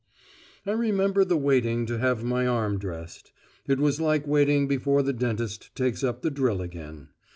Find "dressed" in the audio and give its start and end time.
2.79-3.31